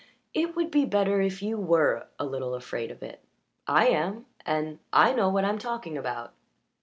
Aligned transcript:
"It 0.33 0.55
would 0.55 0.71
be 0.71 0.83
better 0.83 1.21
if 1.21 1.43
you 1.43 1.59
were 1.59 2.07
a 2.17 2.25
little 2.25 2.55
afraid 2.55 2.89
of 2.89 3.03
it. 3.03 3.21
I 3.67 3.89
am 3.89 4.25
and 4.47 4.79
I 4.91 5.13
know 5.13 5.29
what 5.29 5.45
I'm 5.45 5.59
talking 5.59 5.95
about. 5.95 6.33